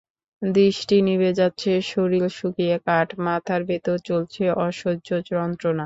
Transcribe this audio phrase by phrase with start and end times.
[0.41, 5.79] দৃষ্টি নিভে যাচ্ছে, শরীর শুকিয়ে কাঠ, মাথার ভেতর চলছে অসহ্য যন্ত্রণা।